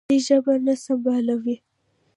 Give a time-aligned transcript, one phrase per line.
[0.07, 1.57] علي ژبه نه سنبالوي.